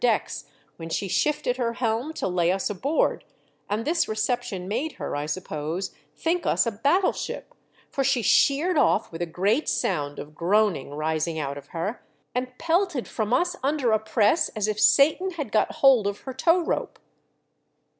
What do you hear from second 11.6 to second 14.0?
her, and pelted from us under a